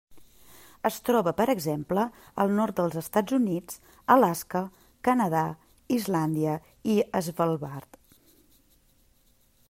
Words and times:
Es 0.89 0.95
troba 1.07 1.31
per 1.39 1.45
exemple, 1.53 2.05
al 2.45 2.53
nord 2.59 2.79
dels 2.79 2.95
Estats 3.01 3.35
Units, 3.37 3.77
Alaska, 4.15 4.61
Canadà, 5.09 5.41
Islàndia 5.99 6.55
i 6.95 6.97
Svalbard. 7.29 8.01